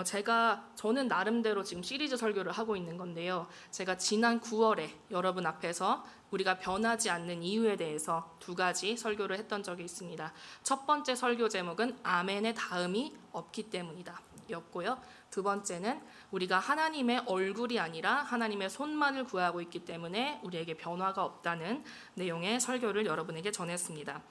어, 0.00 0.04
제가 0.04 0.64
저는 0.76 1.08
나름대로 1.08 1.62
지금 1.62 1.82
시리즈 1.82 2.16
설교를 2.16 2.52
하고 2.52 2.74
있는 2.74 2.96
건데요. 2.96 3.46
제가 3.70 3.98
지난 3.98 4.40
9월에 4.40 4.88
여러분 5.10 5.44
앞에서 5.44 6.06
우리가 6.30 6.58
변하지 6.58 7.10
않는 7.10 7.42
이유에 7.42 7.76
대해서 7.76 8.34
두 8.40 8.54
가지 8.54 8.96
설교를 8.96 9.36
했던 9.36 9.62
적이 9.62 9.84
있습니다. 9.84 10.32
첫 10.62 10.86
번째 10.86 11.14
설교 11.14 11.50
제목은 11.50 11.98
아멘의 12.02 12.54
다음이 12.54 13.14
없기 13.32 13.64
때문이다. 13.64 14.18
였고요. 14.48 14.98
두 15.30 15.42
번째는 15.42 16.00
우리가 16.30 16.58
하나님의 16.58 17.24
얼굴이 17.26 17.78
아니라 17.78 18.22
하나님의 18.22 18.70
손만을 18.70 19.24
구하고 19.24 19.60
있기 19.60 19.84
때문에 19.84 20.40
우리에게 20.42 20.78
변화가 20.78 21.22
없다는 21.22 21.84
내용의 22.14 22.58
설교를 22.58 23.04
여러분에게 23.04 23.52
전했습니다. 23.52 24.22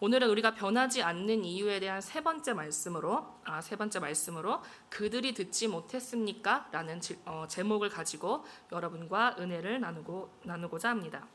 오늘은 0.00 0.28
우리가 0.30 0.54
변하지 0.54 1.02
않는 1.02 1.44
이유에 1.44 1.78
대한 1.78 2.00
세 2.00 2.20
번째 2.20 2.52
말씀으로 2.52 3.38
아, 3.44 3.60
세 3.60 3.76
번째 3.76 4.00
말씀으로 4.00 4.60
그들이 4.88 5.34
듣지 5.34 5.68
못했습니까?라는 5.68 7.00
어, 7.26 7.46
제목을 7.48 7.90
가지고 7.90 8.44
여러분과 8.72 9.36
은혜를 9.38 9.80
나누고 9.80 10.40
나누고자 10.42 10.90
합니다. 10.90 11.26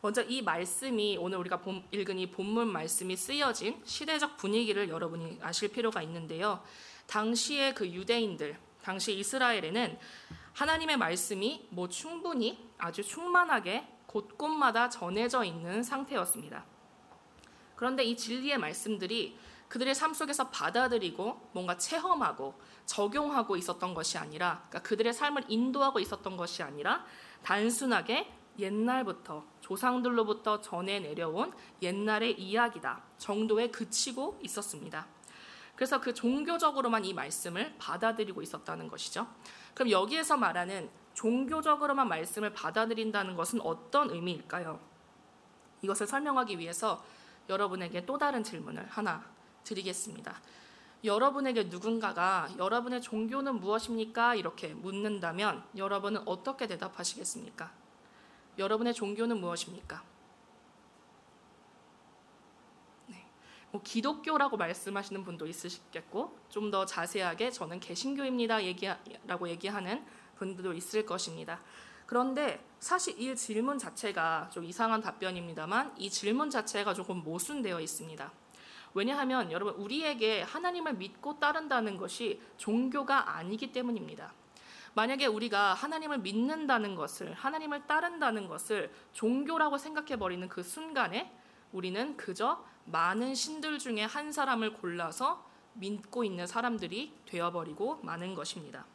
먼저 0.00 0.22
이 0.22 0.42
말씀이 0.42 1.16
오늘 1.16 1.38
우리가 1.38 1.60
본, 1.60 1.84
읽은 1.92 2.18
이 2.18 2.30
본문 2.30 2.68
말씀이 2.68 3.16
쓰여진 3.16 3.80
시대적 3.84 4.36
분위기를 4.36 4.88
여러분이 4.88 5.38
아실 5.40 5.68
필요가 5.70 6.02
있는데요. 6.02 6.62
당시의 7.06 7.74
그 7.74 7.88
유대인들, 7.88 8.58
당시 8.82 9.16
이스라엘에는 9.16 9.98
하나님의 10.54 10.96
말씀이 10.96 11.68
뭐 11.70 11.88
충분히 11.88 12.68
아주 12.78 13.02
충만하게 13.02 13.86
곳곳마다 14.06 14.88
전해져 14.88 15.44
있는 15.44 15.82
상태였습니다. 15.82 16.75
그런데 17.76 18.02
이 18.02 18.16
진리의 18.16 18.58
말씀들이 18.58 19.38
그들의 19.68 19.94
삶 19.94 20.14
속에서 20.14 20.50
받아들이고 20.50 21.50
뭔가 21.52 21.76
체험하고 21.76 22.54
적용하고 22.86 23.56
있었던 23.56 23.94
것이 23.94 24.16
아니라 24.16 24.64
그러니까 24.68 24.88
그들의 24.88 25.12
삶을 25.12 25.44
인도하고 25.48 25.98
있었던 26.00 26.36
것이 26.36 26.62
아니라 26.62 27.04
단순하게 27.42 28.32
옛날부터 28.58 29.44
조상들로부터 29.60 30.60
전해 30.60 31.00
내려온 31.00 31.52
옛날의 31.82 32.40
이야기다 32.40 33.02
정도에 33.18 33.70
그치고 33.70 34.38
있었습니다. 34.42 35.06
그래서 35.74 36.00
그 36.00 36.14
종교적으로만 36.14 37.04
이 37.04 37.12
말씀을 37.12 37.74
받아들이고 37.78 38.40
있었다는 38.40 38.88
것이죠. 38.88 39.26
그럼 39.74 39.90
여기에서 39.90 40.36
말하는 40.36 40.88
종교적으로만 41.12 42.08
말씀을 42.08 42.54
받아들인다는 42.54 43.36
것은 43.36 43.60
어떤 43.60 44.10
의미일까요? 44.10 44.80
이것을 45.82 46.06
설명하기 46.06 46.58
위해서 46.58 47.04
여러분에게 47.48 48.04
또 48.06 48.18
다른 48.18 48.42
질문을 48.42 48.86
하나 48.88 49.24
드리겠습니다. 49.64 50.40
여러분에게 51.04 51.64
누군가가 51.64 52.48
여러분의 52.58 53.00
종교는 53.02 53.60
무엇입니까? 53.60 54.34
이렇게 54.34 54.68
묻는다면 54.68 55.64
여러분은 55.76 56.26
어떻게 56.26 56.66
대답하시겠습니까? 56.66 57.70
여러분의 58.58 58.94
종교는 58.94 59.38
무엇입니까? 59.38 60.02
네. 63.06 63.24
뭐 63.70 63.82
기독교라고 63.82 64.56
말씀하시는 64.56 65.22
분도 65.24 65.46
있으시겠고 65.46 66.38
좀 66.48 66.70
더 66.70 66.86
자세하게 66.86 67.50
저는 67.50 67.78
개신교입니다 67.80 68.64
얘기라고 68.64 69.48
얘기하는 69.48 70.04
분들도 70.36 70.72
있을 70.72 71.06
것입니다. 71.06 71.60
그런데 72.06 72.64
사실 72.78 73.20
이 73.20 73.34
질문 73.34 73.78
자체가 73.78 74.48
좀 74.50 74.64
이상한 74.64 75.00
답변입니다만 75.00 75.94
이 75.98 76.08
질문 76.08 76.50
자체가 76.50 76.94
조금 76.94 77.18
모순되어 77.22 77.80
있습니다. 77.80 78.30
왜냐하면 78.94 79.52
여러분 79.52 79.74
우리에게 79.74 80.42
하나님을 80.42 80.94
믿고 80.94 81.38
따른다는 81.38 81.96
것이 81.96 82.40
종교가 82.56 83.36
아니기 83.36 83.72
때문입니다. 83.72 84.32
만약에 84.94 85.26
우리가 85.26 85.74
하나님을 85.74 86.20
믿는다는 86.20 86.94
것을 86.94 87.34
하나님을 87.34 87.86
따른다는 87.86 88.48
것을 88.48 88.90
종교라고 89.12 89.76
생각해 89.76 90.16
버리는 90.16 90.48
그 90.48 90.62
순간에 90.62 91.30
우리는 91.72 92.16
그저 92.16 92.64
많은 92.86 93.34
신들 93.34 93.78
중에 93.78 94.04
한 94.04 94.32
사람을 94.32 94.72
골라서 94.72 95.44
믿고 95.74 96.24
있는 96.24 96.46
사람들이 96.46 97.12
되어버리고 97.26 98.00
마는 98.02 98.34
것입니다. 98.34 98.86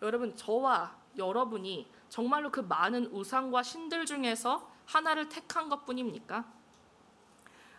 여러분 0.00 0.34
저와 0.34 0.96
여러분이 1.18 1.90
정말로 2.08 2.50
그 2.50 2.60
많은 2.60 3.06
우상과 3.06 3.62
신들 3.62 4.06
중에서 4.06 4.70
하나를 4.86 5.28
택한 5.28 5.68
것 5.68 5.84
뿐입니까? 5.84 6.44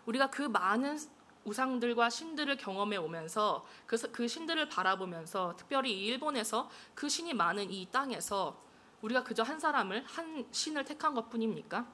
우리가 0.06 0.30
그 0.30 0.44
많은 0.44 0.98
우상들과 1.46 2.10
신들을 2.10 2.58
경험해 2.58 2.98
오면서 2.98 3.66
그, 3.88 3.98
그 4.12 4.28
신들을 4.28 4.70
바라보면서 4.70 5.56
특별히 5.58 6.06
일본에서 6.06 6.70
그 6.94 7.10
신이 7.10 7.34
많은 7.34 7.72
이 7.72 7.88
땅에서 7.92 8.62
우리가 9.02 9.24
그저 9.24 9.44
한 9.44 9.60
사람을 9.60 10.04
한 10.06 10.46
신을 10.52 10.86
택한 10.86 11.14
것 11.14 11.30
뿐입니까? 11.30 11.88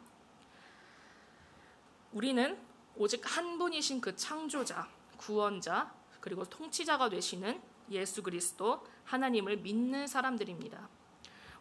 우리는 2.12 2.58
오직 2.96 3.22
한 3.26 3.58
분이신 3.58 4.02
그 4.02 4.16
창조자, 4.16 4.88
구원자, 5.18 5.94
그리고 6.20 6.44
통치자가 6.46 7.10
되시는 7.10 7.62
예수 7.92 8.24
그리스도 8.24 8.86
하나님을 9.04 9.58
믿는 9.58 10.08
사람들입니다. 10.08 10.90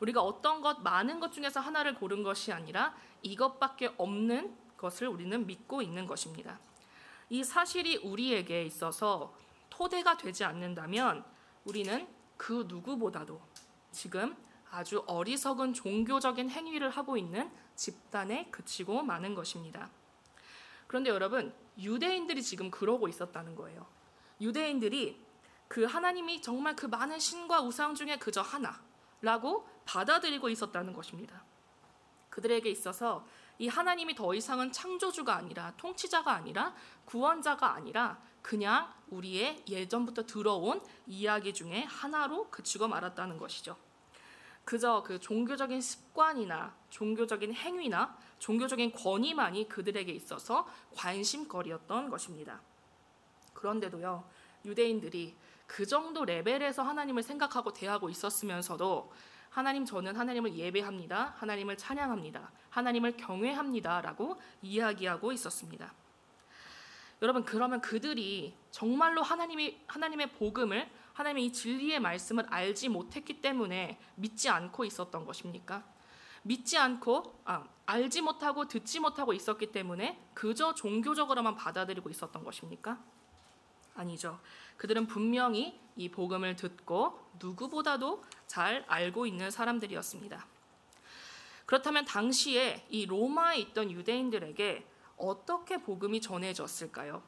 우리가 0.00 0.22
어떤 0.22 0.60
것 0.60 0.82
많은 0.82 1.20
것 1.20 1.32
중에서 1.32 1.60
하나를 1.60 1.94
고른 1.94 2.22
것이 2.22 2.52
아니라 2.52 2.94
이것밖에 3.22 3.94
없는 3.96 4.56
것을 4.76 5.08
우리는 5.08 5.46
믿고 5.46 5.82
있는 5.82 6.06
것입니다. 6.06 6.58
이 7.30 7.42
사실이 7.42 7.98
우리에게 7.98 8.64
있어서 8.64 9.34
토대가 9.70 10.16
되지 10.16 10.44
않는다면 10.44 11.24
우리는 11.64 12.06
그 12.36 12.64
누구보다도 12.68 13.40
지금 13.92 14.36
아주 14.70 15.04
어리석은 15.06 15.72
종교적인 15.72 16.50
행위를 16.50 16.90
하고 16.90 17.16
있는 17.16 17.50
집단에 17.76 18.48
그치고 18.50 19.02
마는 19.02 19.34
것입니다. 19.34 19.90
그런데 20.86 21.10
여러분, 21.10 21.54
유대인들이 21.78 22.42
지금 22.42 22.70
그러고 22.70 23.08
있었다는 23.08 23.56
거예요. 23.56 23.86
유대인들이 24.40 25.24
그 25.68 25.84
하나님이 25.84 26.42
정말 26.42 26.76
그 26.76 26.86
많은 26.86 27.18
신과 27.18 27.62
우상 27.62 27.94
중에 27.94 28.18
그저 28.18 28.42
하나라고 28.42 29.68
받아들이고 29.84 30.48
있었다는 30.48 30.92
것입니다. 30.92 31.42
그들에게 32.30 32.68
있어서 32.70 33.26
이 33.58 33.68
하나님이 33.68 34.14
더 34.14 34.34
이상은 34.34 34.72
창조주가 34.72 35.36
아니라 35.36 35.72
통치자가 35.76 36.32
아니라 36.32 36.74
구원자가 37.04 37.74
아니라 37.74 38.20
그냥 38.42 38.92
우리의 39.10 39.64
예전부터 39.68 40.26
들어온 40.26 40.82
이야기 41.06 41.54
중에 41.54 41.84
하나로 41.84 42.50
그치고 42.50 42.88
말았다는 42.88 43.38
것이죠. 43.38 43.76
그저 44.64 45.02
그 45.02 45.20
종교적인 45.20 45.80
습관이나 45.80 46.74
종교적인 46.90 47.54
행위나 47.54 48.16
종교적인 48.38 48.92
권위만이 48.92 49.68
그들에게 49.68 50.10
있어서 50.12 50.66
관심거리였던 50.96 52.10
것입니다. 52.10 52.60
그런데도요, 53.52 54.28
유대인들이 54.64 55.36
그 55.66 55.86
정도 55.86 56.24
레벨에서 56.24 56.82
하나님을 56.82 57.22
생각하고 57.22 57.72
대하고 57.72 58.10
있었으면서도 58.10 59.12
하나님 59.54 59.84
저는 59.84 60.16
하나님을 60.16 60.56
예배합니다. 60.56 61.36
하나님을 61.38 61.76
찬양합니다. 61.76 62.50
하나님을 62.70 63.16
경외합니다라고 63.16 64.36
이야기하고 64.62 65.30
있었습니다. 65.30 65.92
여러분 67.22 67.44
그러면 67.44 67.80
그들이 67.80 68.56
정말로 68.72 69.22
하나님이 69.22 69.78
하나님의 69.86 70.32
복음을 70.32 70.90
하나님의 71.12 71.44
이 71.44 71.52
진리의 71.52 72.00
말씀을 72.00 72.46
알지 72.50 72.88
못했기 72.88 73.40
때문에 73.40 74.00
믿지 74.16 74.48
않고 74.48 74.84
있었던 74.86 75.24
것입니까? 75.24 75.84
믿지 76.42 76.76
않고 76.76 77.40
아, 77.44 77.64
알지 77.86 78.22
못하고 78.22 78.66
듣지 78.66 78.98
못하고 78.98 79.32
있었기 79.32 79.70
때문에 79.70 80.20
그저 80.34 80.74
종교적으로만 80.74 81.54
받아들이고 81.54 82.10
있었던 82.10 82.42
것입니까? 82.42 82.98
아니죠. 83.94 84.40
그들은 84.76 85.06
분명히 85.06 85.78
이 85.96 86.10
복음을 86.10 86.56
듣고 86.56 87.18
누구보다도 87.38 88.22
잘 88.46 88.84
알고 88.88 89.26
있는 89.26 89.50
사람들이었습니다. 89.50 90.46
그렇다면 91.66 92.04
당시에 92.04 92.86
이 92.90 93.06
로마에 93.06 93.58
있던 93.58 93.90
유대인들에게 93.90 94.86
어떻게 95.16 95.78
복음이 95.78 96.20
전해졌을까요? 96.20 97.22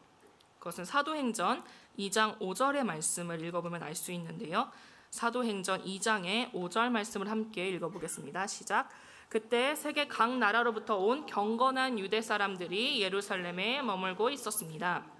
그것은 0.59 0.85
사도행전 0.85 1.65
2장 1.99 2.39
5절의 2.39 2.85
말씀을 2.85 3.43
읽어보면 3.45 3.83
알 3.83 3.95
수 3.95 4.13
있는데요. 4.13 4.71
사도행전 5.11 5.85
2장의 5.85 6.53
5절 6.53 6.91
말씀을 6.91 7.31
함께 7.31 7.69
읽어보겠습니다. 7.71 8.47
시작. 8.47 8.91
그때 9.29 9.75
세계 9.75 10.07
각 10.07 10.37
나라로부터 10.37 10.99
온 10.99 11.27
경건한 11.27 11.99
유대 11.99 12.21
사람들이 12.21 13.01
예루살렘에 13.01 13.83
머물고 13.83 14.31
있었습니다. 14.31 15.16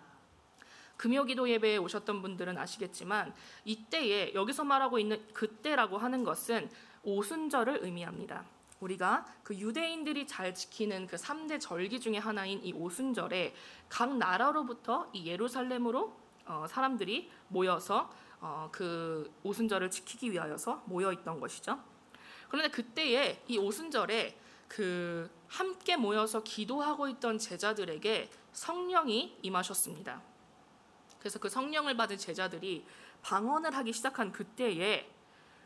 금요기도 0.97 1.49
예배에 1.49 1.77
오셨던 1.79 2.23
분들은 2.23 2.57
아시겠지만 2.59 3.35
이때에 3.65 4.35
여기서 4.35 4.65
말하고 4.65 4.99
있는 4.99 5.23
그때라고 5.33 5.99
하는 5.99 6.25
것은 6.25 6.71
오순절을 7.03 7.81
의미합니다. 7.83 8.45
우리가 8.81 9.25
그 9.43 9.55
유대인들이 9.55 10.27
잘 10.27 10.55
지키는 10.55 11.07
그 11.07 11.17
3대 11.17 11.61
절기 11.61 12.01
중에 12.01 12.19
하나인 12.19 12.63
이 12.63 12.73
오순절에 12.73 13.55
각 13.89 14.17
나라로부터 14.17 15.09
이 15.13 15.27
예루살렘으로 15.27 16.15
어, 16.47 16.67
사람들이 16.69 17.31
모여서 17.49 18.11
어, 18.41 18.69
그 18.71 19.33
오순절을 19.43 19.91
지키기 19.91 20.33
위하여서 20.33 20.85
모여 20.87 21.13
있던 21.13 21.41
것이죠. 21.41 21.79
그런데 22.49 22.71
그때에 22.71 23.43
이 23.49 23.59
오순절에 23.59 24.39
그 24.69 25.31
함께 25.49 25.97
모여서 25.97 26.43
기도하고 26.43 27.09
있던 27.09 27.39
제자들에게 27.39 28.31
성령이 28.53 29.39
임하셨습니다. 29.43 30.23
그래서 31.19 31.39
그 31.39 31.49
성령을 31.49 31.97
받은 31.97 32.19
제자들이 32.19 32.87
방언을 33.23 33.75
하기 33.77 33.93
시작한 33.93 34.33
그때에 34.33 35.11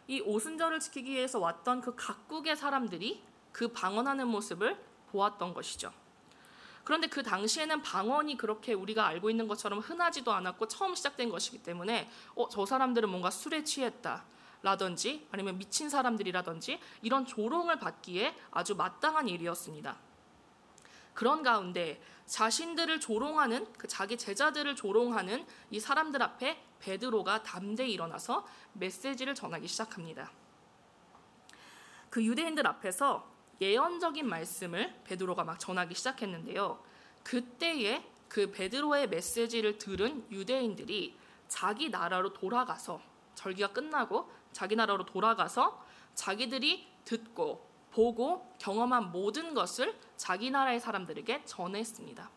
이 0.09 0.21
오순절을 0.21 0.81
지키기 0.81 1.11
위해서 1.11 1.39
왔던 1.39 1.81
그 1.81 1.95
각국의 1.95 2.57
사람들이 2.57 3.23
그 3.53 3.69
방언하는 3.69 4.27
모습을 4.27 4.77
보았던 5.11 5.55
것이죠. 5.55 5.93
그런데 6.85 7.07
그 7.07 7.23
당시에는 7.23 7.83
방언이 7.83 8.37
그렇게 8.37 8.73
우리가 8.73 9.07
알고 9.07 9.31
있는 9.31 9.47
것처럼 9.47 9.81
흔하지도 9.81 10.33
않았고 10.33 10.67
처음 10.69 10.95
시작된 10.95 11.29
것이기 11.29 11.63
때문에 11.63 12.11
어, 12.35 12.49
저 12.49 12.67
사람들은 12.67 13.09
뭔가 13.09 13.31
술에 13.31 13.63
취했다. 13.65 14.25
라든지 14.63 15.27
아니면 15.31 15.57
미친 15.57 15.89
사람들이라든지 15.89 16.81
이런 17.01 17.25
조롱을 17.25 17.79
받기에 17.79 18.37
아주 18.51 18.75
마땅한 18.75 19.29
일이었습니다. 19.29 19.97
그런 21.15 21.43
가운데 21.43 22.01
자신들을 22.27 23.01
조롱하는 23.01 23.73
그 23.73 23.89
자기 23.89 24.17
제자들을 24.17 24.77
조롱하는 24.77 25.47
이 25.71 25.81
사람들 25.81 26.23
앞에 26.23 26.63
베드로가 26.81 27.43
담대히 27.43 27.93
일어나서 27.93 28.47
메시지를 28.75 29.35
전하기 29.35 29.67
시작합니다. 29.67 30.31
그 32.09 32.25
유대인들 32.25 32.67
앞에서 32.67 33.29
예언적인 33.61 34.29
말씀을 34.29 34.95
베드로가 35.05 35.45
막 35.45 35.59
전하기 35.59 35.95
시작했는데요. 35.95 36.83
그때에 37.23 38.05
그 38.29 38.51
베드로의 38.51 39.09
메시지를 39.09 39.79
들은 39.79 40.25
유대인들이 40.31 41.17
자기 41.49 41.91
나라로 41.91 42.33
돌아가서 42.33 43.01
절기가 43.35 43.73
끝나고 43.73 44.31
자기 44.53 44.77
나라로 44.77 45.05
돌아가서 45.05 45.85
자기들이 46.15 46.89
듣고 47.05 47.70
보고 47.91 48.55
경험한 48.59 49.13
모든 49.13 49.55
것을 49.55 49.99
자기 50.17 50.51
나라의 50.51 50.81
사람들에게 50.81 51.45
전했습니다. 51.45 52.31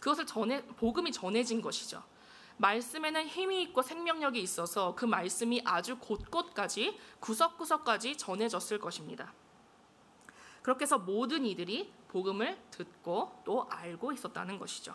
그것을 0.00 0.26
전해 0.26 0.64
복음이 0.64 1.12
전해진 1.12 1.60
것이죠. 1.60 2.02
말씀에는 2.58 3.26
힘이 3.26 3.62
있고 3.62 3.82
생명력이 3.82 4.40
있어서 4.40 4.94
그 4.94 5.04
말씀이 5.04 5.62
아주 5.64 5.98
곳곳까지 5.98 6.98
구석구석까지 7.20 8.16
전해졌을 8.16 8.78
것입니다. 8.78 9.32
그렇게 10.62 10.82
해서 10.82 10.98
모든 10.98 11.46
이들이 11.46 11.92
복음을 12.08 12.58
듣고 12.70 13.42
또 13.44 13.68
알고 13.70 14.12
있었다는 14.12 14.58
것이죠. 14.58 14.94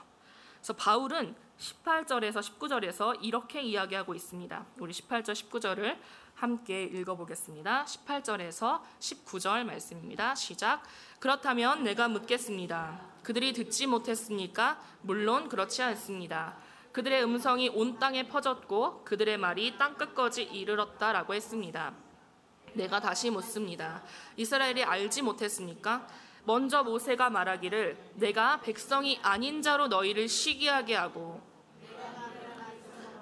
그래서 0.57 0.73
바울은 0.73 1.35
18절에서 1.57 2.41
19절에서 2.41 3.17
이렇게 3.21 3.61
이야기하고 3.61 4.13
있습니다. 4.15 4.65
우리 4.79 4.91
18절 4.93 5.31
19절을 5.31 5.97
함께 6.35 6.83
읽어보겠습니다. 6.83 7.85
18절에서 7.85 8.81
19절 8.99 9.63
말씀입니다. 9.63 10.35
시작. 10.35 10.83
그렇다면 11.19 11.83
내가 11.83 12.07
묻겠습니다. 12.07 12.99
그들이 13.23 13.53
듣지 13.53 13.87
못했습니까? 13.87 14.79
물론 15.01 15.47
그렇지 15.47 15.81
않습니다. 15.83 16.57
그들의 16.91 17.23
음성이 17.23 17.69
온 17.69 17.97
땅에 17.97 18.27
퍼졌고 18.27 19.03
그들의 19.03 19.37
말이 19.37 19.77
땅 19.77 19.95
끝까지 19.95 20.43
이르렀다라고 20.43 21.33
했습니다. 21.33 21.93
내가 22.73 22.99
다시 22.99 23.29
묻습니다. 23.29 24.03
이스라엘이 24.35 24.83
알지 24.83 25.21
못했습니까? 25.21 26.07
먼저 26.45 26.83
모세가 26.83 27.29
말하기를 27.29 27.97
내가 28.15 28.59
백성이 28.61 29.19
아닌 29.23 29.61
자로 29.61 29.87
너희를 29.87 30.27
시기하게 30.27 30.95
하고 30.95 31.41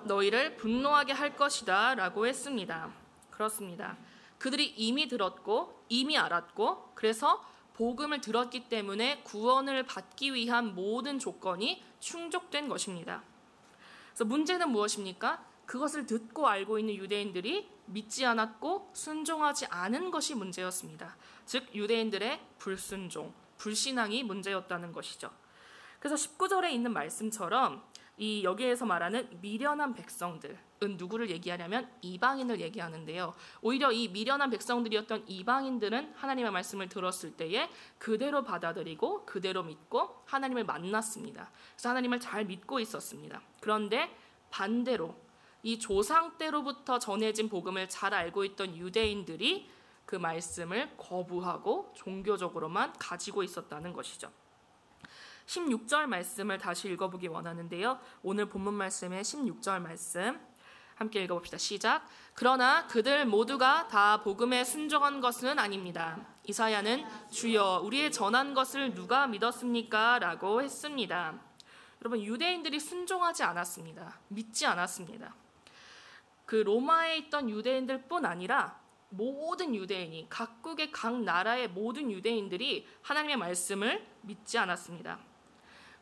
너희를 0.04 0.58
분노하게 0.58 1.14
할 1.14 1.36
것이다 1.36 1.96
라고 1.96 2.26
했습니다. 2.26 3.01
그렇습니다. 3.42 3.98
그들이 4.38 4.68
이미 4.68 5.08
들었고 5.08 5.86
이미 5.90 6.18
알았고 6.18 6.92
그래서 6.94 7.44
복음을 7.74 8.22
들었기 8.22 8.70
때문에 8.70 9.24
구원을 9.24 9.84
받기 9.84 10.34
위한 10.34 10.76
모든 10.76 11.18
조건이 11.18 11.84
충족된 12.00 12.68
것입니다. 12.68 13.24
그래서 14.10 14.26
문제는 14.26 14.70
무엇입니까? 14.70 15.44
그것을 15.66 16.06
듣고 16.06 16.48
알고 16.48 16.78
있는 16.78 16.96
유대인들이 16.96 17.68
믿지 17.86 18.26
않았고 18.26 18.92
순종하지 18.94 19.68
않은 19.68 20.12
것이 20.12 20.36
문제였습니다. 20.36 21.16
즉 21.46 21.74
유대인들의 21.74 22.40
불순종, 22.60 23.34
불신앙이 23.58 24.24
문제였다는 24.24 24.92
것이죠. 24.92 25.32
그래서 26.00 26.16
19절에 26.16 26.72
있는 26.72 26.94
말씀처럼 26.94 27.84
이 28.18 28.44
여기에서 28.44 28.86
말하는 28.86 29.30
미련한 29.42 29.94
백성들 29.94 30.71
은 30.84 30.98
누구를 30.98 31.30
얘기하냐면 31.30 31.88
이방인을 32.02 32.60
얘기하는데요. 32.60 33.36
오히려 33.62 33.92
이 33.92 34.08
미련한 34.08 34.50
백성들이었던 34.50 35.26
이방인들은 35.28 36.14
하나님의 36.16 36.52
말씀을 36.52 36.90
들었을 36.90 37.38
때에 37.38 37.70
그대로 38.00 38.44
받아들이고 38.44 39.28
그대로 39.28 39.62
믿고 39.62 40.24
하나님을 40.26 40.64
만났습니다. 40.64 41.52
그래서 41.76 41.90
하나님을 41.90 42.20
잘 42.20 42.46
믿고 42.46 42.80
있었습니다. 42.80 43.44
그런데 43.60 44.10
반대로 44.50 45.16
이 45.62 45.78
조상 45.78 46.36
때로부터 46.40 46.98
전해진 46.98 47.48
복음을 47.48 47.88
잘 47.88 48.16
알고 48.16 48.44
있던 48.46 48.76
유대인들이 48.76 49.70
그 50.08 50.16
말씀을 50.16 50.98
거부하고 50.98 51.94
종교적으로만 51.96 52.94
가지고 52.94 53.44
있었다는 53.44 53.94
것이죠. 53.94 54.32
16절 55.46 56.08
말씀을 56.08 56.58
다시 56.58 56.92
읽어보기 56.92 57.28
원하는데요. 57.28 58.00
오늘 58.24 58.48
본문 58.48 58.74
말씀의 58.74 59.24
16절 59.24 59.80
말씀 59.80 60.51
함께 61.02 61.24
읽어봅시다. 61.24 61.58
시작. 61.58 62.08
그러나 62.36 62.86
그들 62.88 63.26
모두가 63.26 63.88
다 63.88 64.22
복음에 64.22 64.64
순종한 64.64 65.20
것은 65.20 65.58
아닙니다. 65.58 66.20
이사야는 66.48 67.04
주여 67.32 67.82
우리의 67.84 68.12
전한 68.12 68.54
것을 68.54 68.94
누가 68.94 69.26
믿었습니까? 69.26 70.20
라고 70.20 70.62
했습니다. 70.62 71.40
여러분 72.02 72.22
유대인들이 72.22 72.80
순종하지 72.80 73.44
않았습니다. 73.44 74.20
믿지 74.28 74.66
않았습니다. 74.68 75.36
그 76.46 76.58
로마에 76.58 77.18
있던 77.18 77.50
유대인들뿐 77.50 78.26
아니라 78.26 78.80
모든 79.10 79.74
유대인이 79.74 80.28
각국의 80.30 80.92
각 80.92 81.20
나라의 81.20 81.68
모든 81.70 82.12
유대인들이 82.12 82.88
하나님의 83.02 83.38
말씀을 83.38 84.06
믿지 84.22 84.58
않았습니다. 84.58 85.20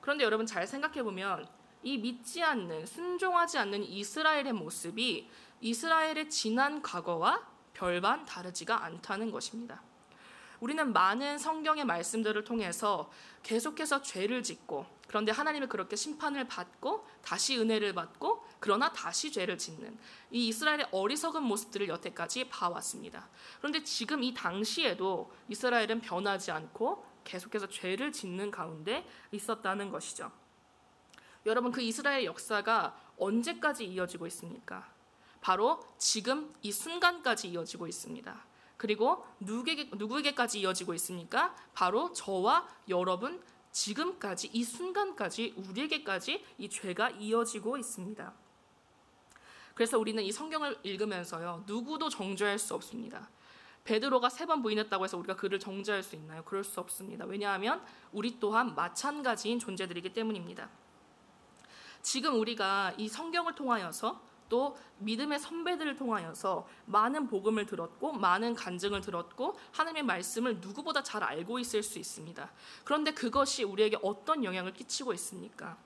그런데 0.01 0.25
여러분 0.25 0.45
잘 0.45 0.67
생각해 0.67 1.03
보면 1.03 1.47
이 1.83 1.97
믿지 1.97 2.43
않는 2.43 2.85
순종하지 2.85 3.57
않는 3.57 3.83
이스라엘의 3.83 4.53
모습이 4.53 5.29
이스라엘의 5.61 6.29
지난 6.29 6.81
과거와 6.81 7.47
별반 7.73 8.25
다르지가 8.25 8.83
않다는 8.83 9.31
것입니다. 9.31 9.81
우리는 10.59 10.92
많은 10.92 11.37
성경의 11.37 11.85
말씀들을 11.85 12.44
통해서 12.44 13.09
계속해서 13.44 14.01
죄를 14.01 14.44
짓고 14.44 14.85
그런데 15.07 15.31
하나님이 15.31 15.68
그렇게 15.68 15.95
심판을 15.95 16.47
받고 16.47 17.07
다시 17.23 17.57
은혜를 17.57 17.94
받고 17.94 18.45
그러나 18.59 18.92
다시 18.92 19.31
죄를 19.31 19.57
짓는 19.57 19.97
이 20.31 20.49
이스라엘의 20.49 20.89
어리석은 20.92 21.42
모습들을 21.44 21.87
여태까지 21.87 22.49
봐왔습니다. 22.49 23.30
그런데 23.59 23.83
지금 23.83 24.23
이 24.23 24.33
당시에도 24.33 25.31
이스라엘은 25.47 26.01
변하지 26.01 26.51
않고 26.51 27.06
계속해서 27.23 27.69
죄를 27.69 28.11
짓는 28.11 28.51
가운데 28.51 29.07
있었다는 29.31 29.89
것이죠. 29.89 30.31
여러분 31.49 31.71
그 31.71 31.81
이스라엘 31.81 32.25
역사가 32.25 32.95
언제까지 33.18 33.83
이어지고 33.85 34.27
있습니까? 34.27 34.87
바로 35.41 35.79
지금 35.97 36.53
이 36.61 36.71
순간까지 36.71 37.49
이어지고 37.49 37.87
있습니다. 37.87 38.45
그리고 38.77 39.25
누구에게, 39.39 39.89
누구에게까지 39.95 40.59
이어지고 40.61 40.94
있습니까? 40.94 41.56
바로 41.73 42.13
저와 42.13 42.68
여러분 42.87 43.41
지금까지 43.71 44.51
이 44.53 44.63
순간까지 44.63 45.56
우리에게까지 45.57 46.45
이 46.59 46.69
죄가 46.69 47.09
이어지고 47.11 47.77
있습니다. 47.77 48.31
그래서 49.73 49.97
우리는 49.97 50.21
이 50.23 50.31
성경을 50.31 50.77
읽으면서요 50.83 51.63
누구도 51.65 52.09
정죄할 52.09 52.59
수 52.59 52.75
없습니다. 52.75 53.27
베드로가 53.85 54.29
세 54.29 54.45
번 54.45 54.61
부인했다고 54.61 55.03
해서 55.03 55.18
우리가 55.18 55.35
그를 55.35 55.57
정죄할 55.57 56.03
수 56.03 56.15
있나요? 56.15 56.44
그럴 56.44 56.63
수 56.63 56.79
없습니다. 56.79 57.25
왜냐하면 57.25 57.83
우리 58.11 58.39
또한 58.39 58.75
마찬가지인 58.75 59.57
존재들이기 59.57 60.13
때문입니다. 60.13 60.69
지금 62.01 62.39
우리가 62.39 62.94
이 62.97 63.07
성경을 63.07 63.56
통하여서 63.56 64.29
또 64.49 64.77
믿음의 64.97 65.39
선배들을 65.39 65.95
통하여서 65.95 66.68
많은 66.85 67.27
복음을 67.27 67.65
들었고 67.65 68.13
많은 68.13 68.56
간증을 68.56 69.01
들었고 69.01 69.57
하나님의 69.71 70.03
말씀을 70.03 70.57
누구보다 70.59 71.03
잘 71.03 71.23
알고 71.23 71.59
있을 71.59 71.83
수 71.83 71.99
있습니다. 71.99 72.51
그런데 72.83 73.11
그것이 73.11 73.63
우리에게 73.63 73.97
어떤 74.01 74.44
영향을 74.44 74.73
끼치고 74.73 75.13
있습니까? 75.13 75.77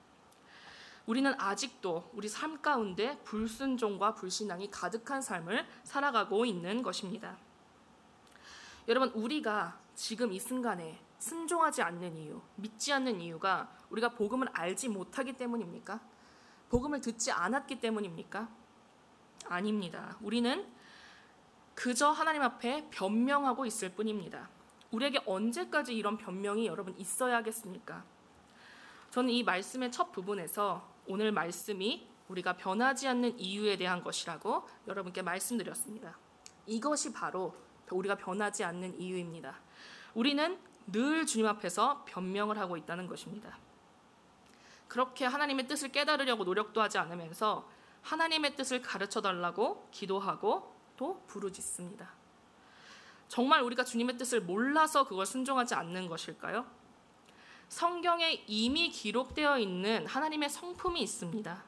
우리는 1.06 1.38
아직도 1.38 2.10
우리 2.14 2.28
삶 2.28 2.62
가운데 2.62 3.18
불순종과 3.24 4.14
불신앙이 4.14 4.70
가득한 4.70 5.20
삶을 5.20 5.66
살아가고 5.84 6.46
있는 6.46 6.82
것입니다. 6.82 7.36
여러분 8.88 9.10
우리가 9.10 9.78
지금 9.94 10.32
이 10.32 10.40
순간에 10.40 10.98
순종하지 11.24 11.80
않는 11.80 12.18
이유, 12.18 12.42
믿지 12.56 12.92
않는 12.92 13.18
이유가 13.22 13.74
우리가 13.88 14.10
복음을 14.10 14.46
알지 14.52 14.90
못하기 14.90 15.38
때문입니까? 15.38 15.98
복음을 16.68 17.00
듣지 17.00 17.32
않았기 17.32 17.80
때문입니까? 17.80 18.46
아닙니다. 19.46 20.18
우리는 20.20 20.66
그저 21.74 22.10
하나님 22.10 22.42
앞에 22.42 22.90
변명하고 22.90 23.64
있을 23.64 23.94
뿐입니다. 23.94 24.50
우리에게 24.90 25.20
언제까지 25.24 25.96
이런 25.96 26.18
변명이 26.18 26.66
여러분 26.66 26.94
있어야겠습니까? 26.98 28.04
저는 29.10 29.30
이 29.30 29.42
말씀의 29.44 29.92
첫 29.92 30.12
부분에서 30.12 30.86
오늘 31.06 31.32
말씀이 31.32 32.06
우리가 32.28 32.58
변하지 32.58 33.08
않는 33.08 33.38
이유에 33.38 33.78
대한 33.78 34.04
것이라고 34.04 34.68
여러분께 34.88 35.22
말씀드렸습니다. 35.22 36.18
이것이 36.66 37.14
바로 37.14 37.54
우리가 37.90 38.16
변하지 38.16 38.62
않는 38.64 39.00
이유입니다. 39.00 39.58
우리는 40.14 40.58
늘 40.86 41.26
주님 41.26 41.46
앞에서 41.46 42.04
변명을 42.06 42.58
하고 42.58 42.76
있다는 42.76 43.06
것입니다. 43.06 43.58
그렇게 44.88 45.24
하나님의 45.24 45.66
뜻을 45.66 45.90
깨달으려고 45.90 46.44
노력도 46.44 46.80
하지 46.80 46.98
않으면서 46.98 47.68
하나님의 48.02 48.54
뜻을 48.54 48.82
가르쳐 48.82 49.20
달라고 49.20 49.88
기도하고 49.90 50.74
또 50.96 51.22
부르짖습니다. 51.26 52.12
정말 53.28 53.62
우리가 53.62 53.84
주님의 53.84 54.18
뜻을 54.18 54.42
몰라서 54.42 55.04
그걸 55.04 55.26
순종하지 55.26 55.74
않는 55.74 56.08
것일까요? 56.08 56.66
성경에 57.68 58.44
이미 58.46 58.90
기록되어 58.90 59.58
있는 59.58 60.06
하나님의 60.06 60.50
성품이 60.50 61.00
있습니다. 61.00 61.64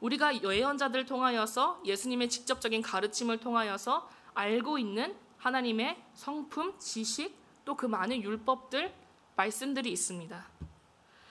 우리가 0.00 0.42
예언자들을 0.42 1.06
통하여서 1.06 1.80
예수님의 1.84 2.28
직접적인 2.28 2.82
가르침을 2.82 3.38
통하여서 3.38 4.08
알고 4.34 4.78
있는 4.78 5.16
하나님의 5.38 6.04
성품, 6.14 6.78
지식, 6.78 7.36
또 7.64 7.76
그 7.76 7.86
많은 7.86 8.22
율법들, 8.22 8.94
말씀들이 9.36 9.90
있습니다. 9.92 10.48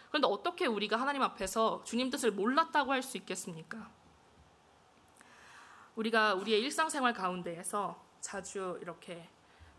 그런데 0.09 0.27
어떻게 0.27 0.65
우리가 0.65 0.97
하나님 0.99 1.21
앞에서 1.21 1.83
주님 1.83 2.09
뜻을 2.09 2.31
몰랐다고 2.31 2.91
할 2.91 3.01
수 3.03 3.17
있겠습니까? 3.17 3.89
우리가 5.95 6.33
우리의 6.35 6.61
일상생활 6.61 7.13
가운데에서 7.13 8.01
자주 8.21 8.77
이렇게 8.81 9.29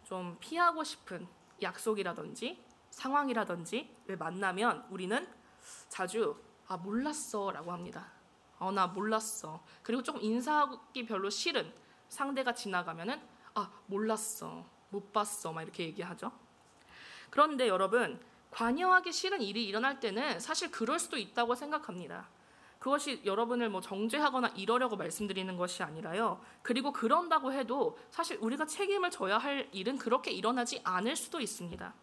좀 0.04 0.36
피하고 0.40 0.84
싶은 0.84 1.26
약속이라든지 1.60 2.64
상황이라든지 2.90 3.94
만나면 4.18 4.86
우리는 4.90 5.26
자주 5.88 6.36
아 6.66 6.76
몰랐어라고 6.76 7.72
합니다. 7.72 8.12
어나 8.58 8.86
몰랐어. 8.86 9.64
그리고 9.82 10.02
조금 10.02 10.20
인사하기 10.22 11.06
별로 11.06 11.30
싫은 11.30 11.72
상대가 12.08 12.52
지나가면은 12.52 13.20
아 13.54 13.70
몰랐어, 13.86 14.64
못 14.92 15.12
봤어, 15.12 15.52
막 15.52 15.62
이렇게 15.62 15.84
얘기하죠. 15.84 16.30
그런데 17.30 17.66
여러분 17.66 18.20
관여하기 18.50 19.10
싫은 19.10 19.40
일이 19.40 19.66
일어날 19.66 19.98
때는 19.98 20.38
사실 20.38 20.70
그럴 20.70 20.98
수도 20.98 21.16
있다고 21.16 21.54
생각합니다. 21.54 22.28
그것이 22.78 23.22
여러분을 23.24 23.70
뭐 23.70 23.80
정죄하거나 23.80 24.48
이러려고 24.56 24.96
말씀드리는 24.96 25.56
것이 25.56 25.82
아니라요. 25.82 26.40
그리고 26.62 26.92
그런다고 26.92 27.52
해도 27.52 27.96
사실 28.10 28.36
우리가 28.40 28.66
책임을 28.66 29.10
져야 29.10 29.38
할 29.38 29.68
일은 29.72 29.96
그렇게 29.96 30.30
일어나지 30.32 30.80
않을 30.84 31.16
수도 31.16 31.40
있습니다. 31.40 31.94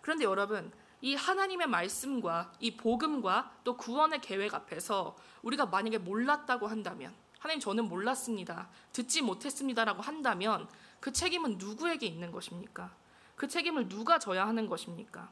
그런데 0.00 0.24
여러분, 0.24 0.72
이 1.00 1.16
하나님의 1.16 1.66
말씀과 1.66 2.52
이 2.60 2.76
복음과 2.76 3.56
또 3.64 3.76
구원의 3.76 4.20
계획 4.20 4.54
앞에서 4.54 5.16
우리가 5.42 5.66
만약에 5.66 5.98
몰랐다고 5.98 6.68
한다면, 6.68 7.12
하나님 7.40 7.60
저는 7.60 7.88
몰랐습니다. 7.88 8.70
듣지 8.92 9.20
못했습니다라고 9.20 10.00
한다면 10.00 10.66
그 11.04 11.12
책임은 11.12 11.58
누구에게 11.58 12.06
있는 12.06 12.32
것입니까? 12.32 12.90
그 13.36 13.46
책임을 13.46 13.90
누가 13.90 14.18
져야 14.18 14.46
하는 14.46 14.66
것입니까? 14.66 15.30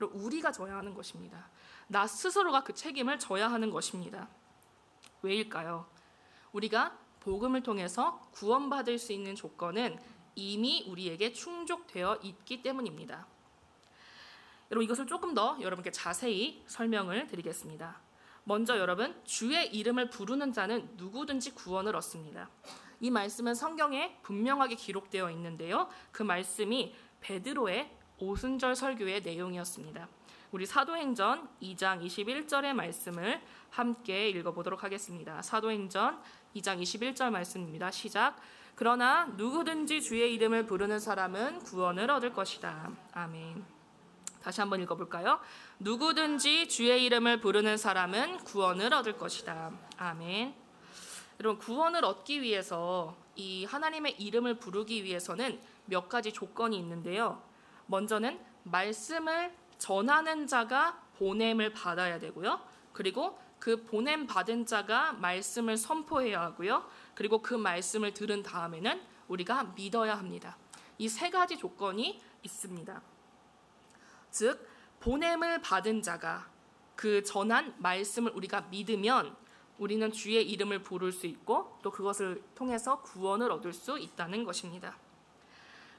우리가 0.00 0.52
져야 0.52 0.76
하는 0.76 0.94
것입니다. 0.94 1.50
나 1.88 2.06
스스로가 2.06 2.62
그 2.62 2.72
책임을 2.72 3.18
져야 3.18 3.50
하는 3.50 3.70
것입니다. 3.70 4.28
왜일까요? 5.22 5.90
우리가 6.52 6.96
복음을 7.18 7.64
통해서 7.64 8.20
구원받을 8.30 9.00
수 9.00 9.12
있는 9.12 9.34
조건은 9.34 9.98
이미 10.36 10.86
우리에게 10.88 11.32
충족되어 11.32 12.20
있기 12.22 12.62
때문입니다. 12.62 13.26
여러분 14.70 14.84
이것을 14.84 15.08
조금 15.08 15.34
더 15.34 15.58
여러분께 15.60 15.90
자세히 15.90 16.62
설명을 16.68 17.26
드리겠습니다. 17.26 18.00
먼저 18.44 18.78
여러분 18.78 19.20
주의 19.24 19.66
이름을 19.66 20.10
부르는 20.10 20.52
자는 20.52 20.88
누구든지 20.96 21.56
구원을 21.56 21.96
얻습니다. 21.96 22.48
이 23.00 23.10
말씀은 23.10 23.54
성경에 23.54 24.18
분명하게 24.22 24.76
기록되어 24.76 25.30
있는데요. 25.32 25.88
그 26.12 26.22
말씀이 26.22 26.94
베드로의 27.20 27.90
오순절 28.18 28.76
설교의 28.76 29.22
내용이었습니다. 29.22 30.08
우리 30.52 30.64
사도행전 30.64 31.48
2장 31.60 32.02
21절의 32.02 32.72
말씀을 32.72 33.42
함께 33.70 34.30
읽어보도록 34.30 34.84
하겠습니다. 34.84 35.42
사도행전 35.42 36.20
2장 36.54 36.80
21절 36.80 37.30
말씀입니다. 37.30 37.90
시작. 37.90 38.36
그러나 38.74 39.26
누구든지 39.36 40.02
주의 40.02 40.32
이름을 40.34 40.66
부르는 40.66 40.98
사람은 40.98 41.60
구원을 41.60 42.10
얻을 42.10 42.32
것이다. 42.32 42.90
아멘. 43.12 43.64
다시 44.42 44.60
한번 44.60 44.80
읽어볼까요? 44.82 45.40
누구든지 45.80 46.68
주의 46.68 47.04
이름을 47.04 47.40
부르는 47.40 47.76
사람은 47.76 48.44
구원을 48.44 48.94
얻을 48.94 49.16
것이다. 49.16 49.72
아멘. 49.96 50.65
여러분 51.40 51.58
구원을 51.58 52.04
얻기 52.04 52.42
위해서 52.42 53.16
이 53.34 53.64
하나님의 53.64 54.20
이름을 54.20 54.58
부르기 54.58 55.04
위해서는 55.04 55.60
몇 55.84 56.08
가지 56.08 56.32
조건이 56.32 56.78
있는데요. 56.78 57.42
먼저는 57.86 58.40
말씀을 58.64 59.54
전하는 59.78 60.46
자가 60.46 61.00
보냄을 61.18 61.72
받아야 61.72 62.18
되고요. 62.18 62.60
그리고 62.92 63.38
그 63.58 63.84
보냄 63.84 64.26
받은 64.26 64.66
자가 64.66 65.12
말씀을 65.14 65.76
선포해야 65.76 66.40
하고요. 66.40 66.88
그리고 67.14 67.42
그 67.42 67.54
말씀을 67.54 68.14
들은 68.14 68.42
다음에는 68.42 69.00
우리가 69.28 69.64
믿어야 69.76 70.16
합니다. 70.16 70.56
이 70.98 71.08
세 71.08 71.28
가지 71.30 71.58
조건이 71.58 72.22
있습니다. 72.42 73.02
즉 74.30 74.66
보냄을 75.00 75.60
받은 75.60 76.02
자가 76.02 76.48
그 76.94 77.22
전한 77.22 77.74
말씀을 77.78 78.32
우리가 78.32 78.62
믿으면 78.70 79.36
우리는 79.78 80.10
주의 80.10 80.48
이름을 80.48 80.82
부를 80.82 81.12
수 81.12 81.26
있고 81.26 81.78
또 81.82 81.90
그것을 81.90 82.42
통해서 82.54 83.02
구원을 83.02 83.50
얻을 83.50 83.72
수 83.72 83.98
있다는 83.98 84.44
것입니다. 84.44 84.96